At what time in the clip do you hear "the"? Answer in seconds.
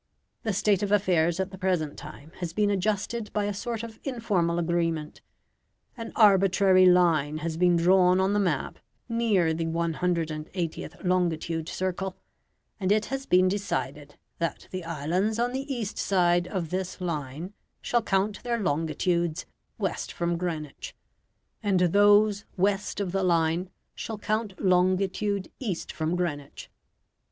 0.41-0.51, 1.51-1.59, 8.33-8.39, 9.53-9.67, 14.71-14.83, 15.53-15.71, 23.11-23.21